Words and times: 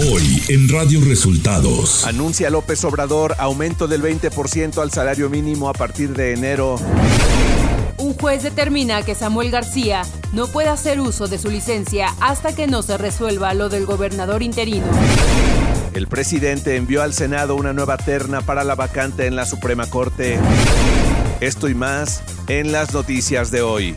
Hoy 0.00 0.40
en 0.48 0.68
Radio 0.68 1.00
Resultados. 1.04 2.06
Anuncia 2.06 2.50
López 2.50 2.84
Obrador 2.84 3.34
aumento 3.36 3.88
del 3.88 4.00
20% 4.00 4.80
al 4.80 4.92
salario 4.92 5.28
mínimo 5.28 5.68
a 5.68 5.72
partir 5.72 6.10
de 6.10 6.34
enero. 6.34 6.76
Un 7.96 8.14
juez 8.14 8.44
determina 8.44 9.02
que 9.02 9.16
Samuel 9.16 9.50
García 9.50 10.02
no 10.32 10.46
puede 10.46 10.68
hacer 10.68 11.00
uso 11.00 11.26
de 11.26 11.36
su 11.36 11.50
licencia 11.50 12.14
hasta 12.20 12.54
que 12.54 12.68
no 12.68 12.82
se 12.82 12.96
resuelva 12.96 13.54
lo 13.54 13.68
del 13.68 13.86
gobernador 13.86 14.44
interino. 14.44 14.86
El 15.94 16.06
presidente 16.06 16.76
envió 16.76 17.02
al 17.02 17.12
Senado 17.12 17.56
una 17.56 17.72
nueva 17.72 17.96
terna 17.96 18.40
para 18.40 18.62
la 18.62 18.76
vacante 18.76 19.26
en 19.26 19.34
la 19.34 19.46
Suprema 19.46 19.90
Corte. 19.90 20.38
Esto 21.40 21.68
y 21.68 21.74
más 21.74 22.22
en 22.46 22.70
las 22.70 22.94
noticias 22.94 23.50
de 23.50 23.62
hoy. 23.62 23.96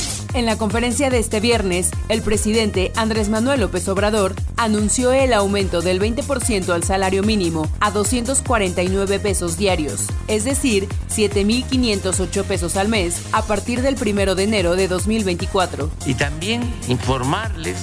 En 0.33 0.45
la 0.45 0.57
conferencia 0.57 1.09
de 1.09 1.19
este 1.19 1.41
viernes, 1.41 1.91
el 2.07 2.21
presidente 2.21 2.93
Andrés 2.95 3.27
Manuel 3.27 3.59
López 3.59 3.85
Obrador 3.89 4.33
anunció 4.55 5.11
el 5.11 5.33
aumento 5.33 5.81
del 5.81 5.99
20% 5.99 6.69
al 6.69 6.85
salario 6.85 7.21
mínimo 7.21 7.69
a 7.81 7.91
249 7.91 9.19
pesos 9.19 9.57
diarios, 9.57 10.07
es 10.29 10.45
decir, 10.45 10.87
7.508 11.13 12.45
pesos 12.45 12.77
al 12.77 12.87
mes 12.87 13.21
a 13.33 13.41
partir 13.41 13.81
del 13.81 13.97
1 14.01 14.35
de 14.35 14.43
enero 14.43 14.77
de 14.77 14.87
2024. 14.87 15.91
Y 16.05 16.13
también 16.13 16.61
informarles 16.87 17.77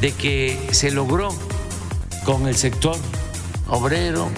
de 0.00 0.12
que 0.12 0.58
se 0.70 0.90
logró 0.90 1.28
con 2.24 2.48
el 2.48 2.56
sector 2.56 2.96
obrero, 3.68 4.30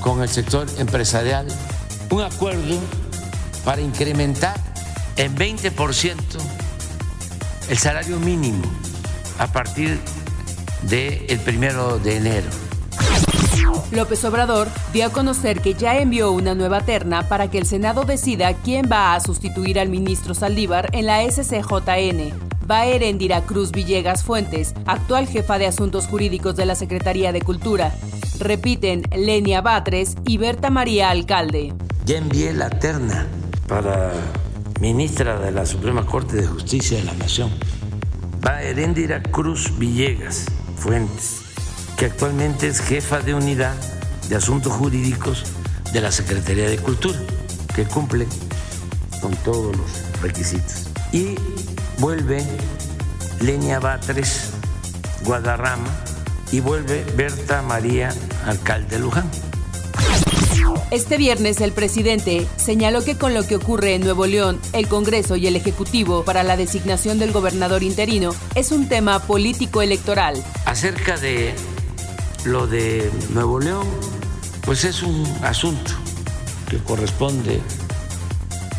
con 0.00 0.22
el 0.22 0.30
sector 0.30 0.66
empresarial, 0.78 1.46
un 2.10 2.22
acuerdo 2.22 2.78
para 3.66 3.82
incrementar 3.82 4.69
en 5.20 5.36
20% 5.36 6.16
el 7.68 7.76
salario 7.76 8.18
mínimo 8.18 8.62
a 9.38 9.46
partir 9.48 10.00
del 10.84 11.26
el 11.28 11.38
primero 11.40 11.98
de 11.98 12.16
enero. 12.16 12.48
López 13.92 14.24
Obrador 14.24 14.68
dio 14.94 15.06
a 15.06 15.10
conocer 15.10 15.60
que 15.60 15.74
ya 15.74 15.98
envió 15.98 16.32
una 16.32 16.54
nueva 16.54 16.80
terna 16.80 17.28
para 17.28 17.50
que 17.50 17.58
el 17.58 17.66
Senado 17.66 18.04
decida 18.04 18.54
quién 18.54 18.88
va 18.90 19.14
a 19.14 19.20
sustituir 19.20 19.78
al 19.78 19.90
ministro 19.90 20.32
Saldívar 20.32 20.88
en 20.92 21.04
la 21.04 21.22
SCJN. 21.30 22.32
Va 22.70 22.86
Erendira 22.86 23.42
Cruz 23.42 23.72
Villegas 23.72 24.22
Fuentes, 24.22 24.72
actual 24.86 25.26
jefa 25.26 25.58
de 25.58 25.66
Asuntos 25.66 26.06
Jurídicos 26.06 26.56
de 26.56 26.64
la 26.64 26.76
Secretaría 26.76 27.32
de 27.32 27.42
Cultura. 27.42 27.92
Repiten 28.38 29.02
Lenia 29.14 29.60
Batres 29.60 30.14
y 30.26 30.38
Berta 30.38 30.70
María 30.70 31.10
Alcalde. 31.10 31.74
Ya 32.06 32.16
envié 32.16 32.54
la 32.54 32.70
terna 32.70 33.26
para 33.66 34.12
ministra 34.80 35.38
de 35.38 35.52
la 35.52 35.66
Suprema 35.66 36.06
Corte 36.06 36.36
de 36.36 36.46
Justicia 36.46 36.96
de 36.96 37.04
la 37.04 37.12
Nación, 37.12 37.50
va 38.44 38.62
Heréndira 38.62 39.22
Cruz 39.22 39.78
Villegas 39.78 40.46
Fuentes, 40.76 41.42
que 41.98 42.06
actualmente 42.06 42.66
es 42.66 42.80
jefa 42.80 43.20
de 43.20 43.34
unidad 43.34 43.74
de 44.30 44.36
asuntos 44.36 44.72
jurídicos 44.72 45.44
de 45.92 46.00
la 46.00 46.10
Secretaría 46.10 46.68
de 46.68 46.78
Cultura, 46.78 47.18
que 47.74 47.84
cumple 47.84 48.26
con 49.20 49.32
todos 49.36 49.76
los 49.76 50.22
requisitos. 50.22 50.88
Y 51.12 51.34
vuelve 51.98 52.42
Lenia 53.42 53.80
Batres 53.80 54.50
Guadarrama 55.24 55.90
y 56.52 56.60
vuelve 56.60 57.04
Berta 57.16 57.60
María 57.60 58.14
Alcalde 58.46 58.98
Luján. 58.98 59.30
Este 60.90 61.18
viernes 61.18 61.60
el 61.60 61.70
presidente 61.70 62.48
señaló 62.56 63.04
que 63.04 63.16
con 63.16 63.32
lo 63.32 63.46
que 63.46 63.54
ocurre 63.54 63.94
en 63.94 64.00
Nuevo 64.00 64.26
León, 64.26 64.60
el 64.72 64.88
Congreso 64.88 65.36
y 65.36 65.46
el 65.46 65.54
Ejecutivo 65.54 66.24
para 66.24 66.42
la 66.42 66.56
designación 66.56 67.20
del 67.20 67.30
gobernador 67.30 67.84
interino 67.84 68.34
es 68.56 68.72
un 68.72 68.88
tema 68.88 69.20
político 69.20 69.82
electoral. 69.82 70.42
Acerca 70.64 71.16
de 71.16 71.54
lo 72.44 72.66
de 72.66 73.08
Nuevo 73.32 73.60
León, 73.60 73.86
pues 74.62 74.82
es 74.84 75.04
un 75.04 75.24
asunto 75.42 75.92
que 76.68 76.78
corresponde 76.78 77.60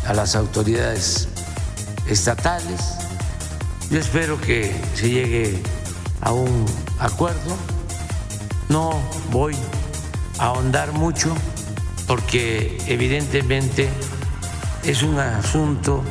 a 0.06 0.12
las 0.12 0.36
autoridades 0.36 1.28
estatales. 2.06 2.80
Yo 3.90 3.98
espero 3.98 4.38
que 4.38 4.70
se 4.94 5.08
llegue 5.08 5.62
a 6.20 6.32
un 6.32 6.66
acuerdo. 6.98 7.56
No 8.68 9.00
voy 9.30 9.56
a 10.38 10.48
ahondar 10.48 10.92
mucho 10.92 11.34
porque 12.12 12.76
evidentemente 12.88 13.88
es 14.84 15.02
un 15.02 15.18
asunto 15.18 16.02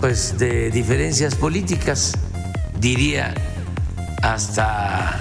pues 0.00 0.36
de 0.38 0.72
diferencias 0.72 1.36
políticas, 1.36 2.14
diría 2.80 3.32
hasta 4.24 5.20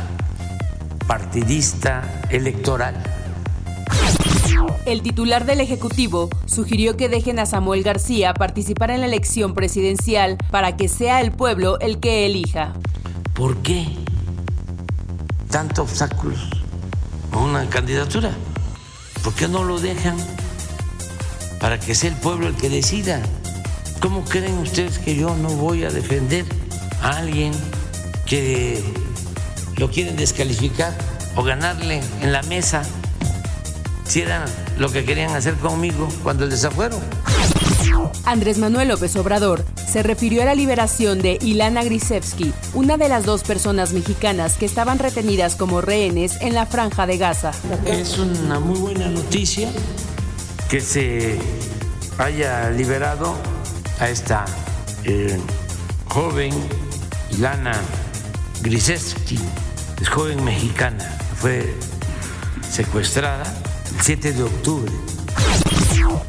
partidista 1.06 2.24
electoral. 2.32 2.96
El 4.88 5.04
titular 5.04 5.46
del 5.46 5.62
Ejecutivo 5.62 6.28
sugirió 6.48 6.98
que 6.98 7.08
dejen 7.08 7.38
a 7.38 7.46
Samuel 7.46 7.84
García 7.84 8.34
participar 8.34 8.90
en 8.90 9.02
la 9.02 9.06
elección 9.06 9.54
presidencial 9.54 10.40
para 10.50 10.76
que 10.76 10.88
sea 10.88 11.22
el 11.22 11.32
pueblo 11.32 11.78
el 11.80 12.00
que 12.00 12.26
elija. 12.26 12.74
¿Por 13.36 13.58
qué 13.58 13.90
tantos 15.52 15.88
obstáculos 15.88 16.50
a 17.32 17.38
una 17.38 17.70
candidatura? 17.70 18.32
¿Por 19.24 19.34
qué 19.34 19.48
no 19.48 19.64
lo 19.64 19.80
dejan 19.80 20.18
para 21.60 21.80
que 21.80 21.96
sea 21.96 22.10
el 22.10 22.16
pueblo 22.18 22.48
el 22.48 22.56
que 22.56 22.70
decida? 22.70 23.22
¿Cómo 24.02 24.26
creen 24.26 24.58
ustedes 24.58 25.00
que 25.00 25.16
yo 25.16 25.34
no 25.36 25.50
voy 25.50 25.86
a 25.86 25.90
defender 25.90 26.46
a 27.02 27.18
alguien 27.18 27.54
que 28.26 28.84
lo 29.78 29.90
quieren 29.90 30.18
descalificar 30.18 30.94
o 31.36 31.44
ganarle 31.44 32.02
en 32.22 32.34
la 32.34 32.44
mesa 32.44 32.84
si 34.06 34.22
era 34.22 34.44
lo 34.78 34.92
que 34.92 35.06
querían 35.06 35.34
hacer 35.34 35.56
conmigo 35.56 36.10
cuando 36.22 36.44
el 36.44 36.50
desafuero? 36.50 37.00
Andrés 38.26 38.58
Manuel 38.58 38.88
López 38.88 39.16
Obrador 39.16 39.66
se 39.88 40.02
refirió 40.04 40.42
a 40.42 40.46
la 40.46 40.56
liberación 40.56 41.22
de 41.22 41.38
Ilana 41.42 41.84
Grisevsky, 41.84 42.54
una 42.74 42.98
de 42.98 43.10
las 43.10 43.26
dos 43.26 43.44
personas 43.44 43.94
mexicanas 43.94 44.58
que 44.58 44.66
estaban 44.66 45.00
retenidas 45.00 45.56
como 45.56 45.82
rehenes 45.82 46.38
en 46.42 46.54
la 46.54 46.66
franja 46.66 47.06
de 47.06 47.18
Gaza. 47.18 47.52
Es 47.86 48.18
una 48.18 48.60
muy 48.60 48.80
buena 48.80 49.10
noticia 49.10 49.70
que 50.70 50.80
se 50.80 51.38
haya 52.18 52.70
liberado 52.72 53.36
a 54.00 54.10
esta 54.10 54.46
eh, 55.04 55.38
joven 56.08 56.52
Ilana 57.32 57.80
Grisevsky, 58.62 59.38
es 60.02 60.10
joven 60.10 60.44
mexicana, 60.44 61.18
fue 61.36 61.74
secuestrada 62.70 63.44
el 63.94 64.02
7 64.02 64.34
de 64.34 64.44
octubre 64.44 64.92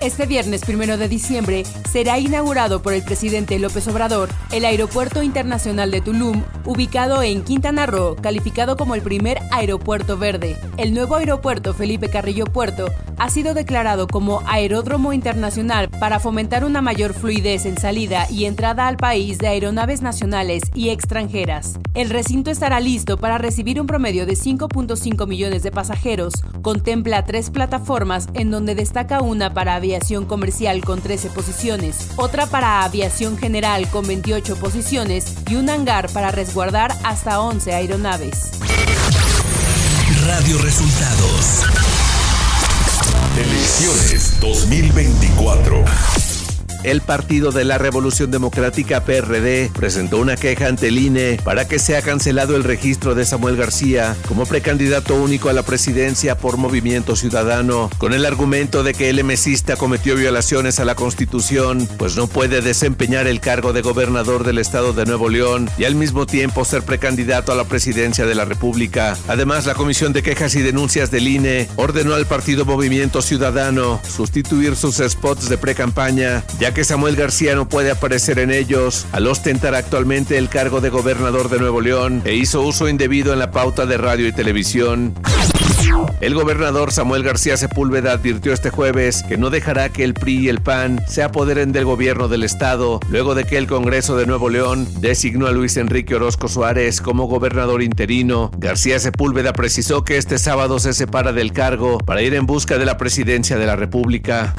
este 0.00 0.26
viernes 0.26 0.62
primero 0.62 0.96
de 0.96 1.08
diciembre 1.08 1.64
será 1.90 2.18
inaugurado 2.18 2.82
por 2.82 2.92
el 2.92 3.02
presidente 3.02 3.58
López 3.58 3.86
Obrador 3.88 4.28
el 4.52 4.64
Aeropuerto 4.64 5.22
Internacional 5.22 5.90
de 5.90 6.00
Tulum, 6.00 6.42
ubicado 6.64 7.22
en 7.22 7.42
Quintana 7.42 7.86
Roo, 7.86 8.16
calificado 8.16 8.76
como 8.76 8.94
el 8.94 9.02
primer 9.02 9.38
aeropuerto 9.50 10.16
verde. 10.16 10.56
El 10.76 10.94
nuevo 10.94 11.16
aeropuerto 11.16 11.74
Felipe 11.74 12.08
Carrillo 12.08 12.44
Puerto 12.44 12.86
ha 13.18 13.30
sido 13.30 13.54
declarado 13.54 14.06
como 14.06 14.42
aeródromo 14.46 15.12
internacional 15.12 15.88
para 15.88 16.20
fomentar 16.20 16.64
una 16.64 16.82
mayor 16.82 17.14
fluidez 17.14 17.66
en 17.66 17.78
salida 17.78 18.26
y 18.30 18.44
entrada 18.44 18.88
al 18.88 18.96
país 18.96 19.38
de 19.38 19.48
aeronaves 19.48 20.02
nacionales 20.02 20.62
y 20.74 20.90
extranjeras. 20.90 21.78
El 21.94 22.10
recinto 22.10 22.50
estará 22.50 22.80
listo 22.80 23.16
para 23.16 23.38
recibir 23.38 23.80
un 23.80 23.86
promedio 23.86 24.26
de 24.26 24.34
5.5 24.34 25.26
millones 25.26 25.62
de 25.62 25.70
pasajeros. 25.70 26.34
Contempla 26.62 27.24
tres 27.24 27.50
plataformas 27.50 28.28
en 28.34 28.50
donde 28.50 28.74
destaca 28.74 29.20
una 29.20 29.54
para 29.54 29.74
aviación 29.76 30.26
comercial 30.26 30.84
con 30.84 31.00
13 31.00 31.30
posiciones, 31.30 32.10
otra 32.16 32.46
para 32.46 32.82
aviación 32.82 33.38
general 33.38 33.88
con 33.88 34.06
28 34.06 34.56
posiciones 34.56 35.36
y 35.48 35.56
un 35.56 35.70
hangar 35.70 36.10
para 36.12 36.30
resguardar 36.30 36.92
hasta 37.04 37.40
11 37.40 37.72
aeronaves. 37.74 38.50
Radio 40.26 40.58
Resultados. 40.58 41.93
Elecciones 43.36 44.38
2024. 44.40 46.23
El 46.84 47.00
Partido 47.00 47.50
de 47.50 47.64
la 47.64 47.78
Revolución 47.78 48.30
Democrática 48.30 49.04
PRD 49.04 49.70
presentó 49.74 50.18
una 50.18 50.36
queja 50.36 50.68
ante 50.68 50.88
el 50.88 50.98
INE 50.98 51.38
para 51.42 51.66
que 51.66 51.78
sea 51.78 52.02
cancelado 52.02 52.56
el 52.56 52.64
registro 52.64 53.14
de 53.14 53.24
Samuel 53.24 53.56
García 53.56 54.16
como 54.28 54.46
precandidato 54.46 55.14
único 55.14 55.48
a 55.48 55.52
la 55.52 55.62
presidencia 55.62 56.36
por 56.36 56.56
Movimiento 56.58 57.16
Ciudadano, 57.16 57.90
con 57.98 58.12
el 58.12 58.26
argumento 58.26 58.82
de 58.82 58.94
que 58.94 59.10
el 59.10 59.18
emesista 59.18 59.76
cometió 59.76 60.14
violaciones 60.14 60.78
a 60.78 60.84
la 60.84 60.94
Constitución, 60.94 61.88
pues 61.98 62.16
no 62.16 62.26
puede 62.26 62.60
desempeñar 62.60 63.26
el 63.26 63.40
cargo 63.40 63.72
de 63.72 63.80
gobernador 63.80 64.44
del 64.44 64.58
estado 64.58 64.92
de 64.92 65.06
Nuevo 65.06 65.28
León 65.28 65.70
y 65.78 65.84
al 65.84 65.94
mismo 65.94 66.26
tiempo 66.26 66.64
ser 66.64 66.82
precandidato 66.82 67.52
a 67.52 67.56
la 67.56 67.64
presidencia 67.64 68.26
de 68.26 68.34
la 68.34 68.44
República. 68.44 69.16
Además, 69.28 69.64
la 69.64 69.74
Comisión 69.74 70.12
de 70.12 70.22
Quejas 70.22 70.54
y 70.54 70.60
Denuncias 70.60 71.10
del 71.10 71.28
INE 71.28 71.68
ordenó 71.76 72.14
al 72.14 72.26
partido 72.26 72.64
Movimiento 72.64 73.22
Ciudadano 73.22 74.00
sustituir 74.06 74.76
sus 74.76 74.96
spots 74.96 75.48
de 75.48 75.56
pre-campaña, 75.56 76.44
ya 76.58 76.73
que 76.74 76.84
Samuel 76.84 77.14
García 77.14 77.54
no 77.54 77.68
puede 77.68 77.92
aparecer 77.92 78.40
en 78.40 78.50
ellos 78.50 79.06
al 79.12 79.28
ostentar 79.28 79.76
actualmente 79.76 80.38
el 80.38 80.48
cargo 80.48 80.80
de 80.80 80.90
gobernador 80.90 81.48
de 81.48 81.60
Nuevo 81.60 81.80
León 81.80 82.20
e 82.24 82.34
hizo 82.34 82.62
uso 82.62 82.88
indebido 82.88 83.32
en 83.32 83.38
la 83.38 83.52
pauta 83.52 83.86
de 83.86 83.96
radio 83.96 84.26
y 84.26 84.32
televisión. 84.32 85.14
El 86.20 86.34
gobernador 86.34 86.90
Samuel 86.90 87.22
García 87.22 87.56
Sepúlveda 87.56 88.12
advirtió 88.12 88.52
este 88.52 88.70
jueves 88.70 89.22
que 89.22 89.36
no 89.36 89.50
dejará 89.50 89.90
que 89.90 90.02
el 90.02 90.14
PRI 90.14 90.38
y 90.38 90.48
el 90.48 90.60
PAN 90.60 91.00
se 91.06 91.22
apoderen 91.22 91.70
del 91.70 91.84
gobierno 91.84 92.26
del 92.26 92.42
estado 92.42 92.98
luego 93.08 93.34
de 93.36 93.44
que 93.44 93.56
el 93.56 93.68
Congreso 93.68 94.16
de 94.16 94.26
Nuevo 94.26 94.48
León 94.48 94.88
designó 95.00 95.46
a 95.46 95.52
Luis 95.52 95.76
Enrique 95.76 96.16
Orozco 96.16 96.48
Suárez 96.48 97.00
como 97.00 97.26
gobernador 97.26 97.82
interino. 97.82 98.50
García 98.58 98.98
Sepúlveda 98.98 99.52
precisó 99.52 100.02
que 100.02 100.16
este 100.16 100.38
sábado 100.38 100.80
se 100.80 100.92
separa 100.92 101.32
del 101.32 101.52
cargo 101.52 101.98
para 101.98 102.22
ir 102.22 102.34
en 102.34 102.46
busca 102.46 102.78
de 102.78 102.86
la 102.86 102.96
presidencia 102.96 103.58
de 103.58 103.66
la 103.66 103.76
República. 103.76 104.54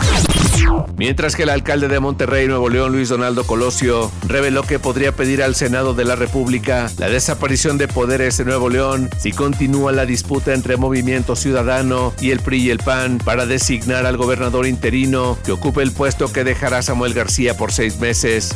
Mientras 0.98 1.36
que 1.36 1.44
el 1.44 1.50
alcalde 1.50 1.88
de 1.88 2.00
Monterrey, 2.00 2.48
Nuevo 2.48 2.70
León, 2.70 2.92
Luis 2.92 3.10
Donaldo 3.10 3.46
Colosio, 3.46 4.12
reveló 4.28 4.64
que 4.64 4.80
podría 4.80 5.12
pedir 5.12 5.44
al 5.44 5.56
Senado 5.56 5.94
de 5.94 6.06
la 6.06 6.16
República 6.16 6.90
la 6.98 7.10
desaparición 7.10 7.78
de 7.78 7.88
poderes 7.88 8.40
en 8.40 8.48
Nuevo 8.48 8.70
León 8.70 9.10
si 9.20 9.32
continúa 9.32 9.92
la 9.92 10.06
disputa 10.06 10.54
entre 10.54 10.78
Movimiento 10.78 11.36
Ciudadano 11.36 12.14
y 12.22 12.32
el 12.32 12.40
PRI 12.40 12.64
y 12.64 12.70
el 12.70 12.80
PAN 12.80 13.18
para 13.18 13.46
designar 13.46 14.06
al 14.06 14.18
gobernador 14.18 14.68
interino 14.68 15.38
que 15.44 15.52
ocupe 15.52 15.82
el 15.82 15.92
puesto 15.92 16.32
que 16.32 16.44
dejará 16.44 16.82
Samuel 16.82 17.14
García 17.14 17.58
por 17.58 17.72
seis 17.72 18.00
meses. 18.00 18.56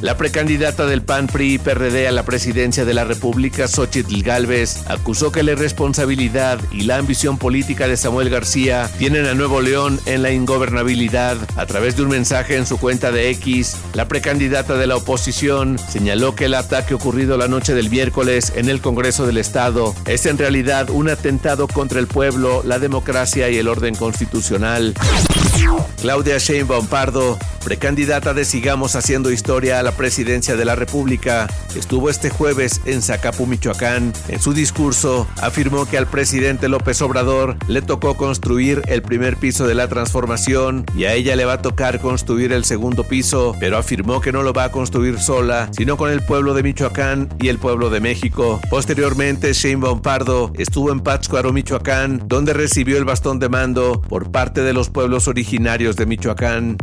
La 0.00 0.16
precandidata 0.16 0.86
del 0.86 1.02
PAN, 1.02 1.26
PRI 1.26 1.54
y 1.54 1.58
PRD 1.58 2.06
a 2.06 2.12
la 2.12 2.22
presidencia 2.22 2.84
de 2.84 2.94
la 2.94 3.04
República, 3.04 3.66
Xochitl 3.66 4.22
Galvez, 4.22 4.82
acusó 4.86 5.32
que 5.32 5.42
la 5.42 5.56
responsabilidad 5.56 6.60
y 6.70 6.82
la 6.82 6.98
ambición 6.98 7.36
política 7.36 7.88
de 7.88 7.96
Samuel 7.96 8.30
García 8.30 8.88
tienen 8.98 9.26
a 9.26 9.34
Nuevo 9.34 9.60
León 9.60 9.98
en 10.06 10.22
la 10.22 10.30
ingobernabilidad. 10.30 11.36
A 11.56 11.66
través 11.66 11.96
de 11.96 12.02
un 12.02 12.10
mensaje 12.10 12.56
en 12.56 12.64
su 12.64 12.78
cuenta 12.78 13.10
de 13.10 13.30
X, 13.30 13.76
la 13.94 14.06
precandidata 14.06 14.76
de 14.76 14.86
la 14.86 14.96
oposición 14.96 15.78
señaló 15.78 16.36
que 16.36 16.44
el 16.44 16.54
ataque 16.54 16.94
ocurrido 16.94 17.36
la 17.36 17.48
noche 17.48 17.74
del 17.74 17.90
miércoles 17.90 18.52
en 18.54 18.68
el 18.68 18.80
Congreso 18.80 19.26
del 19.26 19.38
Estado 19.38 19.96
es 20.06 20.26
en 20.26 20.38
realidad 20.38 20.90
un 20.90 21.08
atentado 21.08 21.66
contra 21.66 21.98
el 21.98 22.06
pueblo, 22.06 22.62
la 22.64 22.78
democracia 22.78 23.48
y 23.48 23.56
el 23.56 23.66
orden 23.66 23.96
constitucional. 23.96 24.94
Claudia 26.00 26.38
Sheinbaum 26.38 26.86
Pardo, 26.86 27.36
precandidata 27.64 28.32
de 28.32 28.44
Sigamos 28.44 28.94
Haciendo 28.94 29.30
a 29.48 29.82
la 29.82 29.92
presidencia 29.92 30.56
de 30.56 30.64
la 30.64 30.74
República, 30.74 31.46
estuvo 31.76 32.10
este 32.10 32.28
jueves 32.28 32.80
en 32.86 33.02
Zacapu, 33.02 33.46
Michoacán. 33.46 34.12
En 34.28 34.40
su 34.40 34.52
discurso, 34.52 35.28
afirmó 35.40 35.86
que 35.86 35.96
al 35.96 36.06
presidente 36.06 36.68
López 36.68 37.00
Obrador 37.02 37.56
le 37.68 37.80
tocó 37.80 38.16
construir 38.16 38.82
el 38.88 39.00
primer 39.00 39.36
piso 39.36 39.66
de 39.66 39.74
la 39.74 39.86
transformación 39.86 40.84
y 40.96 41.04
a 41.04 41.14
ella 41.14 41.36
le 41.36 41.44
va 41.44 41.54
a 41.54 41.62
tocar 41.62 42.00
construir 42.00 42.52
el 42.52 42.64
segundo 42.64 43.04
piso, 43.04 43.54
pero 43.60 43.78
afirmó 43.78 44.20
que 44.20 44.32
no 44.32 44.42
lo 44.42 44.52
va 44.52 44.64
a 44.64 44.72
construir 44.72 45.18
sola, 45.20 45.68
sino 45.70 45.96
con 45.96 46.10
el 46.10 46.22
pueblo 46.22 46.52
de 46.52 46.64
Michoacán 46.64 47.28
y 47.40 47.48
el 47.48 47.58
pueblo 47.58 47.90
de 47.90 48.00
México. 48.00 48.60
Posteriormente, 48.68 49.52
Sheinbaum 49.52 50.02
Pardo 50.02 50.52
estuvo 50.58 50.90
en 50.90 51.00
Pátzcuaro, 51.00 51.52
Michoacán, 51.52 52.22
donde 52.26 52.52
recibió 52.54 52.98
el 52.98 53.04
bastón 53.04 53.38
de 53.38 53.48
mando 53.48 54.02
por 54.02 54.30
parte 54.30 54.62
de 54.62 54.72
los 54.72 54.90
pueblos 54.90 55.28
originarios 55.28 55.96
de 55.96 56.06
Michoacán. 56.06 56.76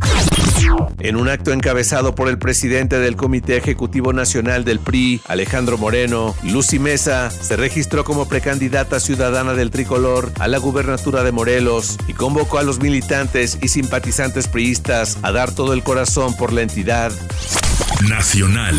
En 0.99 1.15
un 1.15 1.29
acto 1.29 1.51
encabezado 1.51 2.15
por 2.15 2.29
el 2.29 2.37
presidente 2.37 2.99
del 2.99 3.15
Comité 3.15 3.57
Ejecutivo 3.57 4.13
Nacional 4.13 4.65
del 4.65 4.79
PRI, 4.79 5.21
Alejandro 5.27 5.77
Moreno, 5.77 6.35
Lucy 6.43 6.79
Mesa 6.79 7.29
se 7.29 7.55
registró 7.55 8.03
como 8.03 8.27
precandidata 8.27 8.99
ciudadana 8.99 9.53
del 9.53 9.71
tricolor 9.71 10.31
a 10.39 10.47
la 10.47 10.57
gubernatura 10.57 11.23
de 11.23 11.31
Morelos 11.31 11.97
y 12.07 12.13
convocó 12.13 12.57
a 12.57 12.63
los 12.63 12.79
militantes 12.79 13.57
y 13.61 13.67
simpatizantes 13.67 14.47
priistas 14.47 15.17
a 15.21 15.31
dar 15.31 15.53
todo 15.53 15.73
el 15.73 15.83
corazón 15.83 16.35
por 16.35 16.53
la 16.53 16.61
entidad. 16.61 17.11
Nacional. 18.09 18.75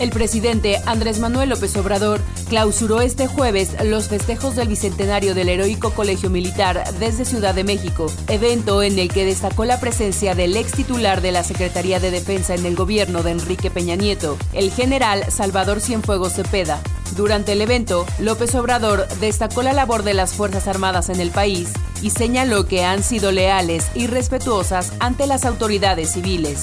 El 0.00 0.10
presidente 0.10 0.80
Andrés 0.86 1.18
Manuel 1.18 1.50
López 1.50 1.76
Obrador 1.76 2.20
clausuró 2.48 3.00
este 3.00 3.26
jueves 3.26 3.76
los 3.84 4.08
festejos 4.08 4.56
del 4.56 4.68
bicentenario 4.68 5.34
del 5.34 5.48
Heroico 5.48 5.90
Colegio 5.90 6.30
Militar 6.30 6.84
desde 6.98 7.24
Ciudad 7.24 7.54
de 7.54 7.64
México, 7.64 8.06
evento 8.28 8.82
en 8.82 8.98
el 8.98 9.08
que 9.08 9.24
destacó 9.24 9.64
la 9.64 9.80
presencia 9.80 10.34
del 10.34 10.56
ex 10.56 10.72
titular 10.72 11.20
de 11.20 11.32
la 11.32 11.44
Secretaría 11.44 12.00
de 12.00 12.10
Defensa 12.10 12.54
en 12.54 12.66
el 12.66 12.74
gobierno 12.76 13.22
de 13.22 13.32
Enrique 13.32 13.70
Peña 13.70 13.96
Nieto, 13.96 14.36
el 14.52 14.70
general 14.72 15.24
Salvador 15.30 15.80
Cienfuegos 15.80 16.34
Cepeda. 16.34 16.80
Durante 17.16 17.52
el 17.52 17.60
evento, 17.60 18.06
López 18.18 18.54
Obrador 18.54 19.06
destacó 19.20 19.62
la 19.62 19.74
labor 19.74 20.02
de 20.02 20.14
las 20.14 20.32
Fuerzas 20.32 20.66
Armadas 20.66 21.10
en 21.10 21.20
el 21.20 21.30
país 21.30 21.68
y 22.00 22.10
señaló 22.10 22.66
que 22.66 22.84
han 22.84 23.02
sido 23.02 23.32
leales 23.32 23.86
y 23.94 24.06
respetuosas 24.06 24.92
ante 24.98 25.26
las 25.26 25.44
autoridades 25.44 26.12
civiles. 26.12 26.62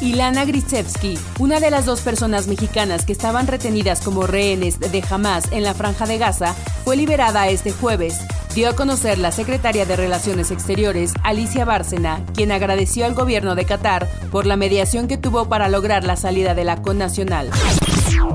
Ilana 0.00 0.44
Gritsevsky, 0.44 1.18
una 1.38 1.60
de 1.60 1.70
las 1.70 1.86
dos 1.86 2.00
personas 2.00 2.46
mexicanas 2.46 3.04
que 3.04 3.12
estaban 3.12 3.46
retenidas 3.46 4.00
como 4.00 4.26
rehenes 4.26 4.78
de 4.80 5.04
Hamas 5.10 5.50
en 5.52 5.64
la 5.64 5.74
franja 5.74 6.06
de 6.06 6.18
Gaza, 6.18 6.54
fue 6.84 6.96
liberada 6.96 7.48
este 7.48 7.72
jueves. 7.72 8.20
Dio 8.54 8.70
a 8.70 8.76
conocer 8.76 9.18
la 9.18 9.32
secretaria 9.32 9.86
de 9.86 9.96
Relaciones 9.96 10.50
Exteriores, 10.50 11.12
Alicia 11.22 11.64
Bárcena, 11.64 12.24
quien 12.34 12.52
agradeció 12.52 13.04
al 13.04 13.14
gobierno 13.14 13.54
de 13.54 13.64
Qatar 13.64 14.08
por 14.30 14.46
la 14.46 14.56
mediación 14.56 15.08
que 15.08 15.18
tuvo 15.18 15.48
para 15.48 15.68
lograr 15.68 16.04
la 16.04 16.16
salida 16.16 16.54
de 16.54 16.64
la 16.64 16.82
connacional. 16.82 17.50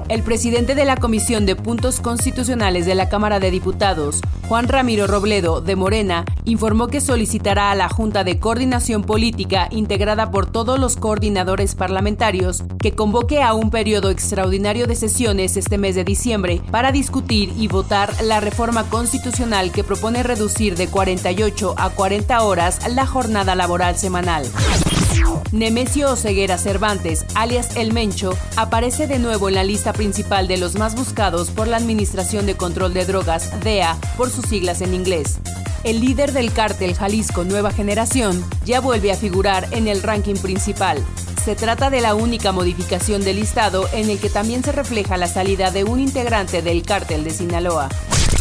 El 0.10 0.22
presidente 0.22 0.76
de 0.76 0.86
la 0.86 0.98
Comisión 0.98 1.46
de 1.46 1.56
Puntos 1.56 2.00
Constitucionales 2.00 2.86
de 2.86 2.96
la 2.96 3.10
Cámara 3.10 3.40
de 3.40 3.52
Diputados, 3.52 4.22
Juan 4.48 4.68
Ramiro 4.68 5.08
Robledo, 5.08 5.62
de 5.62 5.76
Morena, 5.76 6.26
informó 6.46 6.88
que 6.88 7.02
solicitará 7.02 7.72
a 7.72 7.76
la 7.76 7.90
Junta 7.90 8.24
de 8.24 8.40
Coordinación 8.40 9.04
Política, 9.04 9.68
integrada 9.72 10.30
por 10.30 10.46
todos 10.46 10.80
los 10.80 10.98
coordinadores 10.98 11.76
parlamentarios, 11.76 12.64
que 12.80 12.92
convoque 12.92 13.42
a 13.42 13.54
un 13.54 13.72
periodo 13.72 14.10
extraordinario 14.10 14.86
de 14.86 14.96
sesiones 14.96 15.58
este 15.58 15.78
mes 15.78 15.96
de 15.96 16.04
diciembre 16.04 16.62
para 16.70 16.92
discutir 16.92 17.54
y 17.58 17.68
votar 17.68 18.14
la 18.22 18.40
reforma 18.40 18.84
constitucional 18.90 19.72
que 19.72 19.84
propone 19.84 20.24
reducir 20.24 20.76
de 20.76 20.88
48 20.88 21.76
a 21.78 21.90
40 21.90 22.44
horas 22.44 22.80
la 22.90 23.08
jornada 23.08 23.56
laboral 23.56 23.98
semanal. 23.98 24.46
Nemesio 25.52 26.12
Oseguera 26.12 26.58
Cervantes, 26.58 27.26
alias 27.36 27.76
El 27.76 27.94
Mencho, 27.94 28.36
aparece 28.58 29.06
de 29.06 29.20
nuevo 29.20 29.50
en 29.50 29.56
la 29.56 29.63
lista 29.64 29.94
principal 29.94 30.48
de 30.48 30.58
los 30.58 30.76
más 30.76 30.96
buscados 30.96 31.50
por 31.52 31.68
la 31.68 31.78
Administración 31.78 32.46
de 32.46 32.56
Control 32.56 32.94
de 32.94 33.06
Drogas, 33.06 33.60
DEA, 33.64 33.98
por 34.18 34.30
sus 34.30 34.46
siglas 34.46 34.82
en 34.82 34.94
inglés. 34.94 35.40
El 35.84 36.00
líder 36.00 36.32
del 36.32 36.54
cártel 36.54 36.96
Jalisco 36.96 37.44
Nueva 37.44 37.72
Generación 37.72 38.44
ya 38.66 38.80
vuelve 38.80 39.12
a 39.12 39.18
figurar 39.18 39.68
en 39.72 39.88
el 39.88 40.02
ranking 40.02 40.36
principal. 40.36 41.04
Se 41.44 41.56
trata 41.56 41.90
de 41.90 42.00
la 42.00 42.16
única 42.16 42.54
modificación 42.54 43.24
del 43.24 43.36
listado 43.36 43.90
en 43.92 44.10
el 44.10 44.18
que 44.18 44.30
también 44.30 44.64
se 44.64 44.72
refleja 44.72 45.18
la 45.18 45.28
salida 45.28 45.72
de 45.72 45.84
un 45.84 46.00
integrante 46.00 46.62
del 46.62 46.84
cártel 46.84 47.26
de 47.26 47.32
Sinaloa. 47.32 47.90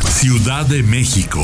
Ciudad 0.08 0.66
de 0.66 0.84
México. 0.84 1.42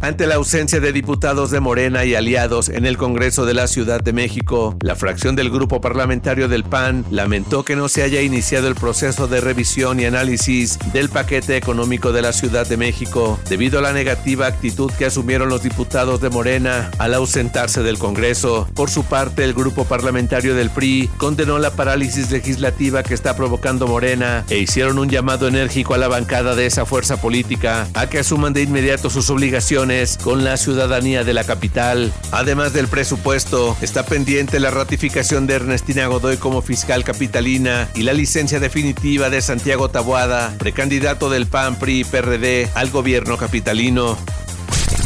Ante 0.00 0.26
la 0.26 0.34
ausencia 0.34 0.80
de 0.80 0.92
diputados 0.92 1.52
de 1.52 1.60
Morena 1.60 2.04
y 2.04 2.16
aliados 2.16 2.68
en 2.68 2.86
el 2.86 2.96
Congreso 2.96 3.46
de 3.46 3.54
la 3.54 3.68
Ciudad 3.68 4.00
de 4.00 4.12
México, 4.12 4.76
la 4.80 4.96
fracción 4.96 5.36
del 5.36 5.50
grupo 5.50 5.80
parlamentario 5.80 6.48
del 6.48 6.64
PAN 6.64 7.04
lamentó 7.10 7.64
que 7.64 7.76
no 7.76 7.88
se 7.88 8.02
haya 8.02 8.20
iniciado 8.20 8.66
el 8.66 8.74
proceso 8.74 9.28
de 9.28 9.40
revisión 9.40 10.00
y 10.00 10.04
análisis 10.04 10.78
del 10.92 11.08
paquete 11.08 11.56
económico 11.56 12.12
de 12.12 12.22
la 12.22 12.32
Ciudad 12.32 12.66
de 12.66 12.76
México 12.76 13.38
debido 13.48 13.78
a 13.78 13.82
la 13.82 13.92
negativa 13.92 14.46
actitud 14.46 14.90
que 14.98 15.06
asumieron 15.06 15.48
los 15.48 15.62
diputados 15.62 16.20
de 16.20 16.30
Morena 16.30 16.90
al 16.98 17.14
ausentarse 17.14 17.84
del 17.84 17.98
Congreso. 17.98 18.66
Por 18.74 18.90
su 18.90 19.04
parte, 19.04 19.44
el 19.44 19.54
grupo 19.54 19.84
parlamentario 19.84 20.56
del 20.56 20.70
PRI 20.70 21.10
condenó 21.16 21.60
la 21.60 21.70
parálisis 21.70 22.32
legislativa 22.32 23.04
que 23.04 23.14
está 23.14 23.36
provocando 23.36 23.86
Morena 23.86 24.44
e 24.50 24.58
hicieron 24.58 24.98
un 24.98 25.08
llamado 25.08 25.46
enérgico 25.46 25.94
a 25.94 25.98
la 25.98 26.08
bancada 26.08 26.56
de 26.56 26.66
esa 26.66 26.86
fuerza 26.86 27.20
política 27.20 27.86
a 27.94 28.08
que 28.08 28.18
asuman 28.18 28.52
de 28.52 28.62
inmediato 28.62 29.08
sus 29.08 29.30
obligaciones 29.30 29.51
con 30.22 30.44
la 30.44 30.56
ciudadanía 30.56 31.24
de 31.24 31.34
la 31.34 31.44
capital. 31.44 32.10
Además 32.30 32.72
del 32.72 32.88
presupuesto, 32.88 33.76
está 33.82 34.06
pendiente 34.06 34.58
la 34.60 34.70
ratificación 34.70 35.46
de 35.46 35.54
Ernestina 35.54 36.06
Godoy 36.06 36.38
como 36.38 36.62
fiscal 36.62 37.04
capitalina 37.04 37.90
y 37.94 38.02
la 38.02 38.14
licencia 38.14 38.60
definitiva 38.60 39.28
de 39.28 39.42
Santiago 39.42 39.90
Taboada, 39.90 40.54
precandidato 40.58 41.28
del 41.28 41.46
PAN 41.46 41.78
PRI 41.78 42.04
PRD 42.04 42.70
al 42.74 42.88
gobierno 42.88 43.36
capitalino. 43.36 44.16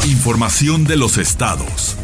Información 0.05 0.85
de 0.85 0.95
los 0.95 1.17
estados. 1.17 1.97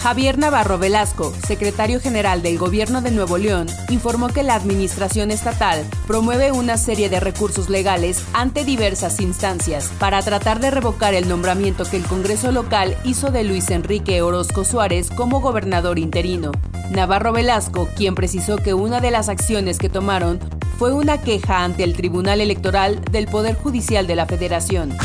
Javier 0.00 0.38
Navarro 0.38 0.78
Velasco, 0.78 1.34
secretario 1.44 2.00
general 2.00 2.40
del 2.40 2.56
Gobierno 2.56 3.02
de 3.02 3.10
Nuevo 3.10 3.36
León, 3.36 3.66
informó 3.88 4.28
que 4.28 4.44
la 4.44 4.54
Administración 4.54 5.32
Estatal 5.32 5.84
promueve 6.06 6.52
una 6.52 6.78
serie 6.78 7.08
de 7.08 7.18
recursos 7.18 7.68
legales 7.68 8.22
ante 8.32 8.64
diversas 8.64 9.20
instancias 9.20 9.90
para 9.98 10.22
tratar 10.22 10.60
de 10.60 10.70
revocar 10.70 11.14
el 11.14 11.28
nombramiento 11.28 11.84
que 11.84 11.96
el 11.96 12.04
Congreso 12.04 12.52
local 12.52 12.96
hizo 13.04 13.32
de 13.32 13.42
Luis 13.42 13.70
Enrique 13.70 14.22
Orozco 14.22 14.64
Suárez 14.64 15.10
como 15.10 15.40
gobernador 15.40 15.98
interino. 15.98 16.52
Navarro 16.90 17.32
Velasco, 17.32 17.88
quien 17.96 18.14
precisó 18.14 18.56
que 18.56 18.74
una 18.74 19.00
de 19.00 19.10
las 19.10 19.28
acciones 19.28 19.78
que 19.78 19.88
tomaron 19.88 20.38
fue 20.78 20.92
una 20.92 21.20
queja 21.20 21.64
ante 21.64 21.82
el 21.82 21.94
Tribunal 21.94 22.40
Electoral 22.40 23.02
del 23.10 23.26
Poder 23.26 23.56
Judicial 23.56 24.06
de 24.06 24.14
la 24.14 24.26
Federación. 24.26 24.96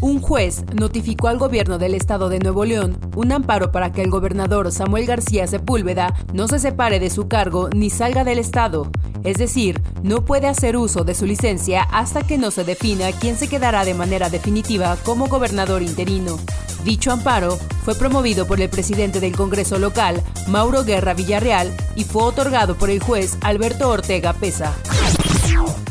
Un 0.00 0.20
juez 0.20 0.64
notificó 0.74 1.28
al 1.28 1.38
gobierno 1.38 1.78
del 1.78 1.94
estado 1.94 2.28
de 2.28 2.38
Nuevo 2.38 2.64
León 2.64 2.98
un 3.16 3.32
amparo 3.32 3.72
para 3.72 3.92
que 3.92 4.02
el 4.02 4.10
gobernador 4.10 4.70
Samuel 4.72 5.06
García 5.06 5.46
Sepúlveda 5.46 6.14
no 6.32 6.48
se 6.48 6.58
separe 6.58 7.00
de 7.00 7.10
su 7.10 7.28
cargo 7.28 7.68
ni 7.74 7.90
salga 7.90 8.24
del 8.24 8.38
estado. 8.38 8.90
Es 9.24 9.38
decir, 9.38 9.80
no 10.02 10.24
puede 10.24 10.48
hacer 10.48 10.76
uso 10.76 11.04
de 11.04 11.14
su 11.14 11.26
licencia 11.26 11.82
hasta 11.82 12.22
que 12.26 12.38
no 12.38 12.50
se 12.50 12.64
defina 12.64 13.12
quién 13.12 13.36
se 13.36 13.48
quedará 13.48 13.84
de 13.84 13.94
manera 13.94 14.30
definitiva 14.30 14.96
como 15.04 15.28
gobernador 15.28 15.82
interino. 15.82 16.38
Dicho 16.84 17.12
amparo 17.12 17.58
fue 17.84 17.94
promovido 17.94 18.46
por 18.46 18.60
el 18.60 18.68
presidente 18.68 19.20
del 19.20 19.36
Congreso 19.36 19.78
local, 19.78 20.22
Mauro 20.48 20.84
Guerra 20.84 21.14
Villarreal, 21.14 21.72
y 21.94 22.04
fue 22.04 22.24
otorgado 22.24 22.76
por 22.76 22.90
el 22.90 23.00
juez 23.00 23.36
Alberto 23.40 23.88
Ortega 23.88 24.32
Pesa. 24.32 24.74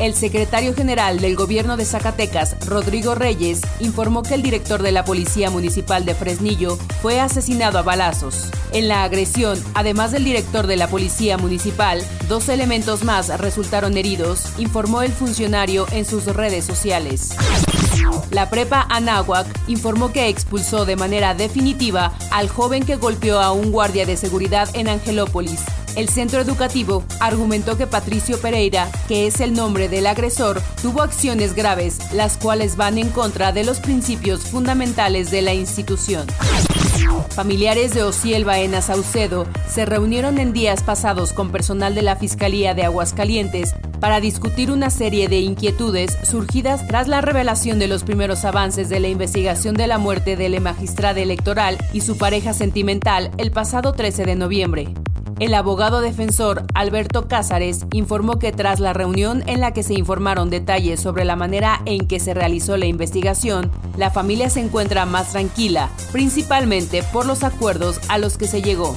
El 0.01 0.15
secretario 0.15 0.73
general 0.73 1.19
del 1.19 1.35
gobierno 1.35 1.77
de 1.77 1.85
Zacatecas, 1.85 2.55
Rodrigo 2.65 3.13
Reyes, 3.13 3.61
informó 3.79 4.23
que 4.23 4.33
el 4.33 4.41
director 4.41 4.81
de 4.81 4.91
la 4.91 5.05
Policía 5.05 5.51
Municipal 5.51 6.05
de 6.05 6.15
Fresnillo 6.15 6.75
fue 7.03 7.19
asesinado 7.19 7.77
a 7.77 7.83
balazos. 7.83 8.49
En 8.73 8.87
la 8.87 9.03
agresión, 9.03 9.63
además 9.75 10.11
del 10.11 10.23
director 10.23 10.65
de 10.65 10.75
la 10.75 10.87
Policía 10.87 11.37
Municipal, 11.37 12.03
dos 12.27 12.49
elementos 12.49 13.03
más 13.03 13.27
resultaron 13.39 13.95
heridos, 13.95 14.45
informó 14.57 15.03
el 15.03 15.11
funcionario 15.11 15.85
en 15.91 16.03
sus 16.05 16.25
redes 16.25 16.65
sociales. 16.65 17.35
La 18.31 18.49
prepa 18.49 18.87
Anáhuac 18.89 19.47
informó 19.67 20.11
que 20.11 20.29
expulsó 20.29 20.85
de 20.85 20.95
manera 20.95 21.33
definitiva 21.33 22.13
al 22.31 22.49
joven 22.49 22.85
que 22.85 22.95
golpeó 22.95 23.39
a 23.39 23.51
un 23.51 23.71
guardia 23.71 24.05
de 24.05 24.17
seguridad 24.17 24.69
en 24.73 24.87
Angelópolis. 24.87 25.61
El 25.95 26.07
centro 26.07 26.39
educativo 26.39 27.03
argumentó 27.19 27.77
que 27.77 27.87
Patricio 27.87 28.39
Pereira, 28.39 28.89
que 29.07 29.27
es 29.27 29.41
el 29.41 29.53
nombre 29.53 29.89
del 29.89 30.07
agresor, 30.07 30.61
tuvo 30.81 31.01
acciones 31.01 31.53
graves, 31.53 31.97
las 32.13 32.37
cuales 32.37 32.77
van 32.77 32.97
en 32.97 33.09
contra 33.09 33.51
de 33.51 33.65
los 33.65 33.79
principios 33.79 34.41
fundamentales 34.41 35.31
de 35.31 35.41
la 35.41 35.53
institución. 35.53 36.25
Familiares 37.29 37.93
de 37.93 38.03
Ociel 38.03 38.45
Baena 38.45 38.81
Saucedo 38.81 39.47
se 39.67 39.85
reunieron 39.85 40.37
en 40.37 40.53
días 40.53 40.83
pasados 40.83 41.33
con 41.33 41.51
personal 41.51 41.95
de 41.95 42.01
la 42.01 42.15
Fiscalía 42.15 42.73
de 42.73 42.83
Aguascalientes 42.83 43.73
para 43.99 44.19
discutir 44.19 44.71
una 44.71 44.89
serie 44.89 45.29
de 45.29 45.39
inquietudes 45.39 46.17
surgidas 46.23 46.85
tras 46.87 47.07
la 47.07 47.21
revelación 47.21 47.79
de 47.79 47.87
los 47.87 48.03
primeros 48.03 48.45
avances 48.45 48.89
de 48.89 48.99
la 48.99 49.07
investigación 49.07 49.75
de 49.75 49.87
la 49.87 49.97
muerte 49.97 50.35
del 50.35 50.59
magistrado 50.59 51.19
electoral 51.19 51.77
y 51.93 52.01
su 52.01 52.17
pareja 52.17 52.53
sentimental 52.53 53.31
el 53.37 53.51
pasado 53.51 53.93
13 53.93 54.25
de 54.25 54.35
noviembre. 54.35 54.93
El 55.41 55.55
abogado 55.55 56.01
defensor 56.01 56.67
Alberto 56.75 57.27
Cázares 57.27 57.87
informó 57.93 58.37
que 58.37 58.51
tras 58.51 58.79
la 58.79 58.93
reunión 58.93 59.43
en 59.47 59.59
la 59.59 59.73
que 59.73 59.81
se 59.81 59.95
informaron 59.95 60.51
detalles 60.51 60.99
sobre 60.99 61.25
la 61.25 61.35
manera 61.35 61.81
en 61.85 62.05
que 62.05 62.19
se 62.19 62.35
realizó 62.35 62.77
la 62.77 62.85
investigación, 62.85 63.71
la 63.97 64.11
familia 64.11 64.51
se 64.51 64.59
encuentra 64.59 65.07
más 65.07 65.31
tranquila, 65.31 65.89
principalmente 66.11 67.01
por 67.01 67.25
los 67.25 67.43
acuerdos 67.43 67.99
a 68.07 68.19
los 68.19 68.37
que 68.37 68.45
se 68.45 68.61
llegó. 68.61 68.95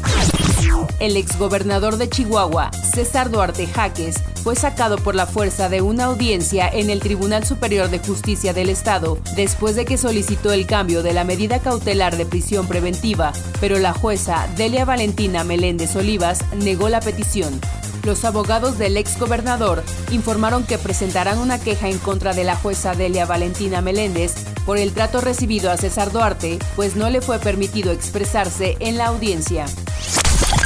El 1.00 1.16
exgobernador 1.16 1.96
de 1.96 2.08
Chihuahua, 2.08 2.70
César 2.72 3.30
Duarte 3.30 3.66
Jaques, 3.66 4.16
fue 4.42 4.54
sacado 4.54 4.96
por 4.96 5.14
la 5.14 5.26
fuerza 5.26 5.68
de 5.68 5.82
una 5.82 6.04
audiencia 6.04 6.68
en 6.68 6.88
el 6.88 7.00
Tribunal 7.00 7.44
Superior 7.44 7.90
de 7.90 7.98
Justicia 7.98 8.52
del 8.52 8.68
Estado 8.68 9.18
después 9.34 9.74
de 9.74 9.84
que 9.84 9.98
solicitó 9.98 10.52
el 10.52 10.66
cambio 10.66 11.02
de 11.02 11.12
la 11.12 11.24
medida 11.24 11.58
cautelar 11.58 12.16
de 12.16 12.26
prisión 12.26 12.68
preventiva, 12.68 13.32
pero 13.60 13.78
la 13.78 13.92
jueza 13.92 14.46
Delia 14.56 14.84
Valentina 14.84 15.42
Meléndez 15.42 15.96
Olivas 15.96 16.44
negó 16.56 16.88
la 16.88 17.00
petición. 17.00 17.60
Los 18.04 18.24
abogados 18.24 18.78
del 18.78 18.96
exgobernador 18.96 19.82
informaron 20.12 20.64
que 20.64 20.78
presentarán 20.78 21.38
una 21.38 21.58
queja 21.58 21.88
en 21.88 21.98
contra 21.98 22.34
de 22.34 22.44
la 22.44 22.54
jueza 22.54 22.94
Delia 22.94 23.24
Valentina 23.24 23.80
Meléndez 23.80 24.34
por 24.66 24.78
el 24.78 24.92
trato 24.92 25.20
recibido 25.20 25.70
a 25.70 25.76
César 25.76 26.12
Duarte, 26.12 26.58
pues 26.76 26.96
no 26.96 27.08
le 27.10 27.20
fue 27.20 27.38
permitido 27.38 27.92
expresarse 27.92 28.76
en 28.80 28.98
la 28.98 29.06
audiencia. 29.06 29.66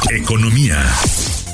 Economía. 0.07 0.83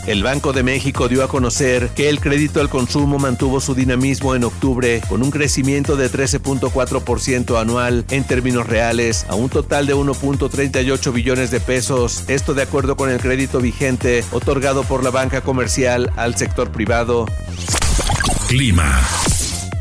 El 0.07 0.23
Banco 0.23 0.53
de 0.53 0.63
México 0.63 1.07
dio 1.07 1.23
a 1.23 1.27
conocer 1.27 1.89
que 1.89 2.09
el 2.09 2.19
crédito 2.19 2.61
al 2.61 2.69
consumo 2.69 3.17
mantuvo 3.17 3.59
su 3.59 3.73
dinamismo 3.73 4.35
en 4.35 4.43
octubre 4.43 5.01
con 5.09 5.23
un 5.23 5.31
crecimiento 5.31 5.95
de 5.95 6.11
13.4% 6.11 7.59
anual 7.59 8.05
en 8.09 8.23
términos 8.23 8.67
reales 8.67 9.25
a 9.27 9.35
un 9.35 9.49
total 9.49 9.87
de 9.87 9.95
1.38 9.95 11.11
billones 11.11 11.51
de 11.51 11.59
pesos, 11.59 12.23
esto 12.27 12.53
de 12.53 12.61
acuerdo 12.61 12.95
con 12.95 13.09
el 13.09 13.19
crédito 13.19 13.59
vigente 13.59 14.23
otorgado 14.31 14.83
por 14.83 15.03
la 15.03 15.09
banca 15.09 15.41
comercial 15.41 16.11
al 16.15 16.35
sector 16.35 16.71
privado. 16.71 17.25
Clima. 18.47 19.01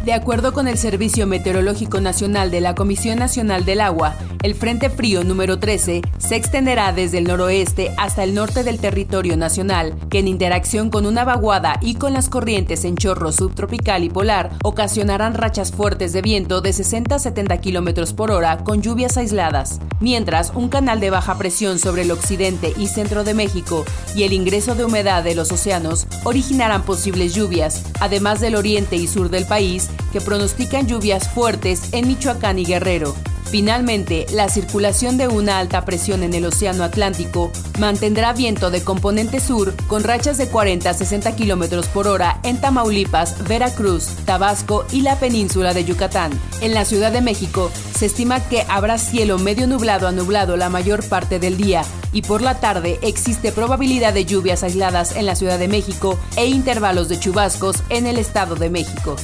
De 0.05 0.13
acuerdo 0.13 0.53
con 0.53 0.69
el 0.69 0.77
Servicio 0.77 1.27
Meteorológico 1.27 1.99
Nacional 1.99 2.51
de 2.51 2.61
la 2.61 2.75
Comisión 2.75 3.19
Nacional 3.19 3.65
del 3.65 3.81
Agua, 3.81 4.15
el 4.43 4.55
Frente 4.55 4.91
Frío 4.91 5.25
número 5.25 5.59
13 5.59 6.03
se 6.19 6.37
extenderá 6.37 6.93
desde 6.93 7.17
el 7.17 7.25
noroeste 7.25 7.91
hasta 7.97 8.23
el 8.23 8.35
norte 8.35 8.65
del 8.65 8.79
territorio 8.79 9.39
nacional, 9.39 9.95
que 10.11 10.19
en 10.19 10.29
interacción 10.29 10.91
con 10.91 11.07
una 11.07 11.25
vaguada 11.25 11.79
y 11.81 11.95
con 11.95 12.13
las 12.13 12.29
corrientes 12.29 12.85
en 12.85 12.99
chorro 12.99 13.33
subtropical 13.33 14.05
y 14.05 14.11
polar, 14.11 14.51
ocasionarán 14.63 15.33
rachas 15.33 15.73
fuertes 15.73 16.13
de 16.13 16.21
viento 16.21 16.61
de 16.61 16.75
60 16.75 17.15
a 17.15 17.19
70 17.19 17.57
kilómetros 17.63 18.13
por 18.13 18.31
hora 18.31 18.59
con 18.59 18.83
lluvias 18.83 19.17
aisladas. 19.17 19.81
Mientras, 20.01 20.53
un 20.55 20.69
canal 20.69 21.01
de 21.01 21.09
baja 21.09 21.39
presión 21.39 21.79
sobre 21.79 22.03
el 22.03 22.11
occidente 22.11 22.75
y 22.77 22.89
centro 22.89 23.25
de 23.25 23.33
México 23.33 23.87
y 24.15 24.25
el 24.25 24.35
ingreso 24.35 24.75
de 24.75 24.85
humedad 24.85 25.25
de 25.25 25.35
los 25.35 25.51
océanos 25.51 26.07
originarán 26.25 26.83
posibles 26.83 27.35
lluvias, 27.35 27.85
además 28.01 28.41
del 28.41 28.57
oriente 28.57 28.97
y 28.97 29.07
sur 29.07 29.31
del 29.31 29.47
país, 29.47 29.89
que 30.13 30.21
pronostican 30.21 30.87
lluvias 30.87 31.29
fuertes 31.29 31.89
en 31.93 32.09
Michoacán 32.09 32.59
y 32.59 32.65
Guerrero. 32.65 33.15
Finalmente, 33.55 34.27
la 34.33 34.49
circulación 34.49 35.17
de 35.17 35.29
una 35.29 35.59
alta 35.59 35.85
presión 35.85 36.25
en 36.25 36.35
el 36.35 36.45
Océano 36.45 36.83
Atlántico 36.83 37.53
mantendrá 37.79 38.33
viento 38.33 38.71
de 38.73 38.83
componente 38.83 39.39
sur 39.39 39.75
con 39.87 40.03
rachas 40.03 40.39
de 40.39 40.49
40 40.49 40.91
a 40.91 40.95
60 40.95 41.37
kilómetros 41.37 41.87
por 41.87 42.09
hora 42.09 42.41
en 42.43 42.61
Tamaulipas, 42.61 43.47
Veracruz, 43.47 44.07
Tabasco 44.25 44.85
y 44.91 45.03
la 45.03 45.21
península 45.21 45.73
de 45.73 45.85
Yucatán. 45.85 46.33
En 46.63 46.75
la 46.75 46.85
Ciudad 46.85 47.13
de 47.13 47.21
México 47.21 47.71
se 47.97 48.07
estima 48.07 48.41
que 48.41 48.65
habrá 48.69 48.99
cielo 48.99 49.39
medio 49.39 49.69
nublado 49.69 50.09
a 50.09 50.13
nublado 50.13 50.57
la 50.57 50.69
mayor 50.69 51.09
parte 51.09 51.39
del 51.39 51.57
día 51.57 51.85
y 52.13 52.23
por 52.23 52.43
la 52.43 52.59
tarde 52.59 52.99
existe 53.03 53.53
probabilidad 53.53 54.15
de 54.15 54.25
lluvias 54.25 54.65
aisladas 54.65 55.15
en 55.15 55.27
la 55.27 55.37
Ciudad 55.37 55.61
de 55.61 55.69
México 55.69 56.19
e 56.37 56.47
intervalos 56.47 57.09
de 57.09 57.21
chubascos 57.21 57.85
en 57.89 58.07
el 58.07 58.19
Estado 58.19 58.57
de 58.57 58.71
México. 58.71 59.17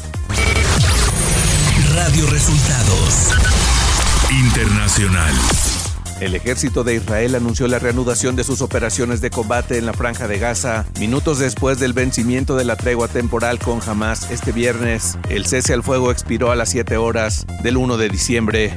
Radio 1.94 2.26
Resultados 2.26 3.32
Internacional. 4.30 5.35
El 6.20 6.35
ejército 6.35 6.85
de 6.85 6.94
Israel 6.94 7.35
anunció 7.35 7.66
la 7.66 7.78
reanudación 7.78 8.37
de 8.37 8.44
sus 8.44 8.61
operaciones 8.61 9.20
de 9.20 9.30
combate 9.30 9.78
en 9.78 9.87
la 9.87 9.92
franja 9.92 10.28
de 10.28 10.38
Gaza 10.38 10.85
minutos 11.00 11.38
después 11.38 11.80
del 11.80 11.92
vencimiento 11.92 12.56
de 12.56 12.64
la 12.64 12.76
tregua 12.76 13.09
temporal 13.09 13.59
con 13.59 13.80
Hamas 13.85 14.30
este 14.30 14.52
viernes. 14.52 15.18
El 15.28 15.47
cese 15.47 15.73
al 15.73 15.82
fuego 15.82 16.12
expiró 16.12 16.50
a 16.50 16.56
las 16.56 16.70
7 16.70 16.97
horas 16.97 17.47
del 17.62 17.76
1 17.76 17.97
de 17.97 18.09
diciembre. 18.09 18.76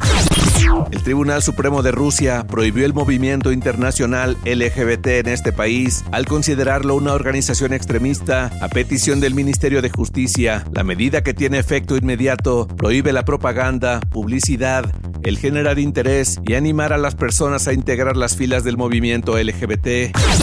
El 0.92 1.04
Tribunal 1.04 1.42
Supremo 1.42 1.82
de 1.82 1.92
Rusia 1.92 2.46
prohibió 2.48 2.86
el 2.86 2.94
movimiento 2.94 3.52
internacional 3.52 4.38
LGBT 4.46 5.08
en 5.08 5.28
este 5.28 5.52
país 5.52 6.04
al 6.12 6.26
considerarlo 6.26 6.96
una 6.96 7.14
organización 7.14 7.74
extremista 7.74 8.52
a 8.62 8.70
petición 8.70 9.20
del 9.20 9.34
Ministerio 9.34 9.82
de 9.82 9.90
Justicia. 9.90 10.64
La 10.72 10.84
medida 10.84 11.24
que 11.24 11.34
tiene 11.34 11.58
efecto 11.58 11.98
inmediato 11.98 12.68
prohíbe 12.68 13.12
la 13.12 13.26
propaganda, 13.26 14.00
publicidad, 14.12 14.86
el 15.24 15.38
generar 15.38 15.80
interés 15.80 16.40
y 16.46 16.54
animar 16.54 16.94
a 16.94 16.98
las 16.98 17.16
personas 17.16 17.68
a 17.68 17.74
integrar 17.74 18.18
las 18.18 18.36
filas 18.36 18.64
del 18.64 18.78
movimiento 18.78 19.38
LGBT. 19.38 20.43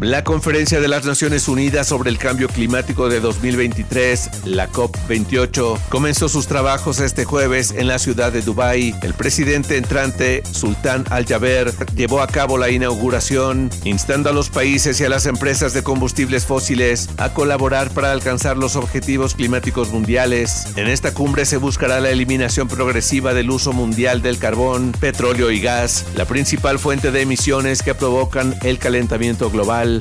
La 0.00 0.24
Conferencia 0.24 0.80
de 0.80 0.88
las 0.88 1.04
Naciones 1.04 1.46
Unidas 1.46 1.86
sobre 1.86 2.10
el 2.10 2.18
Cambio 2.18 2.48
Climático 2.48 3.08
de 3.08 3.20
2023, 3.20 4.46
la 4.46 4.68
COP28, 4.68 5.78
comenzó 5.90 6.28
sus 6.28 6.48
trabajos 6.48 6.98
este 6.98 7.24
jueves 7.24 7.70
en 7.70 7.86
la 7.86 8.00
ciudad 8.00 8.32
de 8.32 8.42
Dubái. 8.42 8.96
El 9.02 9.14
presidente 9.14 9.76
entrante, 9.76 10.42
Sultán 10.50 11.04
Al-Jaber, 11.10 11.72
llevó 11.94 12.20
a 12.20 12.26
cabo 12.26 12.58
la 12.58 12.70
inauguración, 12.70 13.70
instando 13.84 14.30
a 14.30 14.32
los 14.32 14.50
países 14.50 15.00
y 15.00 15.04
a 15.04 15.08
las 15.08 15.26
empresas 15.26 15.72
de 15.72 15.84
combustibles 15.84 16.46
fósiles 16.46 17.08
a 17.16 17.32
colaborar 17.32 17.90
para 17.90 18.10
alcanzar 18.10 18.56
los 18.56 18.74
objetivos 18.74 19.36
climáticos 19.36 19.92
mundiales. 19.92 20.66
En 20.74 20.88
esta 20.88 21.14
cumbre 21.14 21.44
se 21.44 21.58
buscará 21.58 22.00
la 22.00 22.10
eliminación 22.10 22.66
progresiva 22.66 23.34
del 23.34 23.50
uso 23.50 23.72
mundial 23.72 24.20
del 24.20 24.38
carbón, 24.38 24.90
petróleo 24.98 25.52
y 25.52 25.60
gas, 25.60 26.06
la 26.16 26.24
principal 26.24 26.80
fuente 26.80 27.12
de 27.12 27.20
emisiones 27.20 27.82
que 27.82 27.94
provocan 27.94 28.56
el 28.62 28.78
calentamiento 28.78 29.51
global. 29.52 30.00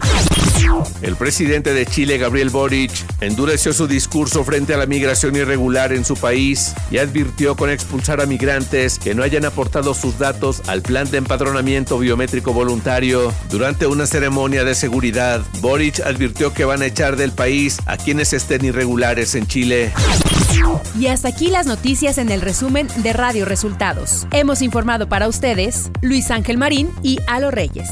El 1.02 1.16
presidente 1.16 1.74
de 1.74 1.86
Chile, 1.86 2.18
Gabriel 2.18 2.50
Boric, 2.50 2.92
endureció 3.20 3.74
su 3.74 3.88
discurso 3.88 4.44
frente 4.44 4.74
a 4.74 4.78
la 4.78 4.86
migración 4.86 5.36
irregular 5.36 5.92
en 5.94 6.06
su 6.06 6.16
país 6.16 6.74
y 6.90 6.98
advirtió 6.98 7.56
con 7.56 7.70
expulsar 7.70 8.22
a 8.22 8.26
migrantes 8.26 9.00
que 9.00 9.16
no 9.16 9.24
hayan 9.24 9.46
aportado 9.46 9.94
sus 9.94 10.18
datos 10.18 10.62
al 10.68 10.82
plan 10.82 11.10
de 11.10 11.18
empadronamiento 11.18 11.98
biométrico 11.98 12.54
voluntario. 12.54 13.34
Durante 13.50 13.88
una 13.88 14.06
ceremonia 14.06 14.64
de 14.64 14.76
seguridad, 14.76 15.42
Boric 15.60 16.00
advirtió 16.02 16.54
que 16.54 16.66
van 16.66 16.82
a 16.82 16.86
echar 16.86 17.16
del 17.16 17.32
país 17.32 17.80
a 17.86 17.98
quienes 17.98 18.34
estén 18.34 18.64
irregulares 18.66 19.36
en 19.36 19.48
Chile. 19.48 19.92
Y 21.00 21.08
hasta 21.08 21.30
aquí 21.30 21.50
las 21.50 21.66
noticias 21.66 22.18
en 22.18 22.30
el 22.30 22.42
resumen 22.42 22.88
de 22.98 23.14
Radio 23.14 23.46
Resultados. 23.46 24.28
Hemos 24.32 24.62
informado 24.62 25.08
para 25.08 25.28
ustedes 25.28 25.90
Luis 26.02 26.32
Ángel 26.32 26.58
Marín 26.58 26.92
y 27.02 27.20
Alo 27.28 27.52
Reyes. 27.52 27.90